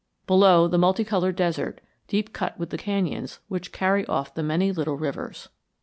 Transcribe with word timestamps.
Below, 0.25 0.67
the 0.67 0.79
multicolored 0.79 1.35
desert, 1.35 1.79
deep 2.07 2.33
cut 2.33 2.57
with 2.57 2.71
the 2.71 2.77
canyons 2.79 3.37
which 3.49 3.71
carry 3.71 4.03
off 4.07 4.33
the 4.33 4.41
many 4.41 4.71
little 4.71 4.97
rivers. 4.97 5.49